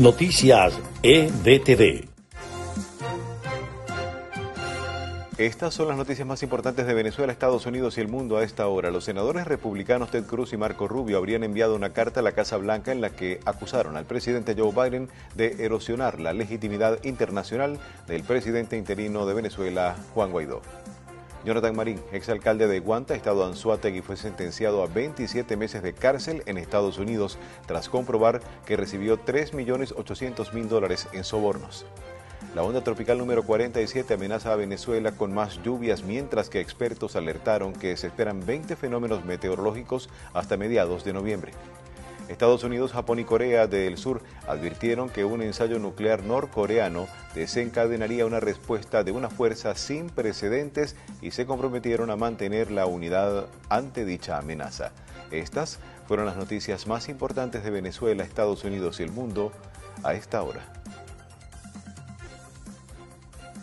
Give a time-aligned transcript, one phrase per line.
[0.00, 0.72] Noticias
[1.02, 2.08] EDTV.
[5.36, 8.66] Estas son las noticias más importantes de Venezuela, Estados Unidos y el mundo a esta
[8.66, 8.90] hora.
[8.90, 12.56] Los senadores republicanos Ted Cruz y Marco Rubio habrían enviado una carta a la Casa
[12.56, 17.78] Blanca en la que acusaron al presidente Joe Biden de erosionar la legitimidad internacional
[18.08, 20.62] del presidente interino de Venezuela, Juan Guaidó.
[21.44, 26.58] Jonathan Marín, exalcalde de Guanta, estado Anzuategui, fue sentenciado a 27 meses de cárcel en
[26.58, 31.86] Estados Unidos tras comprobar que recibió 3.800.000 dólares en sobornos.
[32.54, 37.72] La onda tropical número 47 amenaza a Venezuela con más lluvias, mientras que expertos alertaron
[37.72, 41.52] que se esperan 20 fenómenos meteorológicos hasta mediados de noviembre.
[42.30, 48.38] Estados Unidos, Japón y Corea del Sur advirtieron que un ensayo nuclear norcoreano desencadenaría una
[48.38, 54.38] respuesta de una fuerza sin precedentes y se comprometieron a mantener la unidad ante dicha
[54.38, 54.92] amenaza.
[55.32, 59.50] Estas fueron las noticias más importantes de Venezuela, Estados Unidos y el mundo
[60.04, 60.79] a esta hora.